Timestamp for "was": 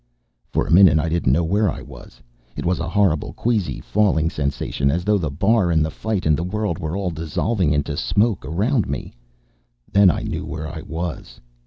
1.83-2.23, 2.65-2.79, 10.81-11.39